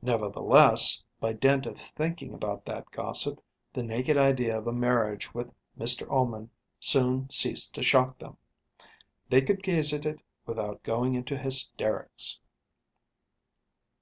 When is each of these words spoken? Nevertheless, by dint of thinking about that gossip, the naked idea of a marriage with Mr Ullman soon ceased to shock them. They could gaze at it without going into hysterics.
Nevertheless, 0.00 1.04
by 1.20 1.34
dint 1.34 1.66
of 1.66 1.78
thinking 1.78 2.32
about 2.32 2.64
that 2.64 2.90
gossip, 2.90 3.44
the 3.74 3.82
naked 3.82 4.16
idea 4.16 4.56
of 4.56 4.66
a 4.66 4.72
marriage 4.72 5.34
with 5.34 5.52
Mr 5.78 6.10
Ullman 6.10 6.48
soon 6.78 7.28
ceased 7.28 7.74
to 7.74 7.82
shock 7.82 8.18
them. 8.18 8.38
They 9.28 9.42
could 9.42 9.62
gaze 9.62 9.92
at 9.92 10.06
it 10.06 10.20
without 10.46 10.82
going 10.84 11.12
into 11.12 11.36
hysterics. 11.36 12.40